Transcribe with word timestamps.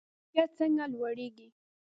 کیفیت 0.23 0.49
څنګه 0.59 0.85
لوړیږي؟ 0.93 1.47